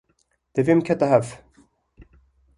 [0.55, 1.27] Devê min kete hev.